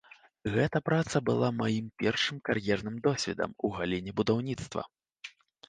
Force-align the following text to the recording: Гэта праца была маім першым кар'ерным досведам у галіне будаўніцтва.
Гэта 0.53 0.77
праца 0.87 1.21
была 1.31 1.49
маім 1.59 1.85
першым 2.05 2.41
кар'ерным 2.51 2.97
досведам 3.07 3.55
у 3.57 3.67
галіне 3.79 4.11
будаўніцтва. 4.25 4.91